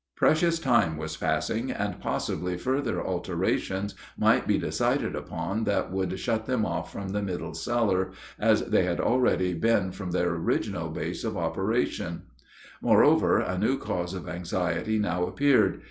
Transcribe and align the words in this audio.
Precious 0.15 0.57
time 0.57 0.97
was 0.97 1.15
passing, 1.15 1.69
and 1.69 1.99
possibly 1.99 2.57
further 2.57 2.99
alterations 3.05 3.93
might 4.17 4.47
be 4.47 4.57
decided 4.57 5.15
upon 5.15 5.63
that 5.65 5.91
would 5.91 6.19
shut 6.19 6.47
them 6.47 6.65
off 6.65 6.91
from 6.91 7.09
the 7.09 7.21
middle 7.21 7.53
cellar, 7.53 8.09
as 8.39 8.61
they 8.63 8.81
had 8.83 8.99
already 8.99 9.53
been 9.53 9.91
from 9.91 10.09
their 10.09 10.29
original 10.31 10.89
base 10.89 11.23
of 11.23 11.37
operations. 11.37 12.23
Moreover, 12.81 13.41
a 13.41 13.59
new 13.59 13.77
cause 13.77 14.15
of 14.15 14.27
anxiety 14.27 14.97
now 14.97 15.25
appeared. 15.27 15.79